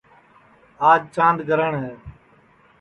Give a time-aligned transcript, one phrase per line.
[0.89, 1.93] آج چاند گرہٹؔ ہے